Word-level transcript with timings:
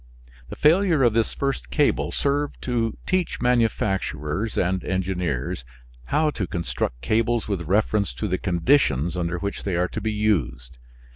The 0.49 0.55
failure 0.55 1.03
of 1.03 1.13
this 1.13 1.35
first 1.35 1.69
cable 1.69 2.11
served 2.11 2.59
to 2.63 2.97
teach 3.05 3.39
manufacturers 3.39 4.57
and 4.57 4.83
engineers 4.83 5.63
how 6.05 6.31
to 6.31 6.47
construct 6.47 7.01
cables 7.03 7.47
with 7.47 7.67
reference 7.67 8.11
to 8.15 8.27
the 8.27 8.39
conditions 8.39 9.15
under 9.15 9.37
which 9.37 9.63
they 9.63 9.75
are 9.75 9.89
to 9.89 10.01
be 10.01 10.11
used. 10.11 10.79